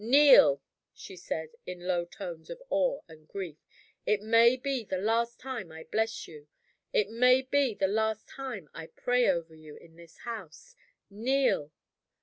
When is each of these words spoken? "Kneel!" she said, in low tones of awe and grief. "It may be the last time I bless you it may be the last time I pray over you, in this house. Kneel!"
"Kneel!" 0.03 0.63
she 0.95 1.15
said, 1.15 1.49
in 1.67 1.85
low 1.85 2.05
tones 2.05 2.49
of 2.49 2.59
awe 2.71 3.01
and 3.07 3.27
grief. 3.27 3.57
"It 4.03 4.23
may 4.23 4.55
be 4.55 4.83
the 4.83 4.97
last 4.97 5.39
time 5.39 5.71
I 5.71 5.83
bless 5.83 6.27
you 6.27 6.47
it 6.91 7.11
may 7.11 7.43
be 7.43 7.75
the 7.75 7.85
last 7.85 8.27
time 8.27 8.67
I 8.73 8.87
pray 8.87 9.29
over 9.29 9.53
you, 9.53 9.75
in 9.75 9.97
this 9.97 10.17
house. 10.25 10.75
Kneel!" 11.11 11.71